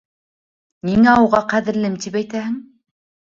[0.89, 2.57] Ниңә уға «ҡәҙерлем» тип әйтәһең?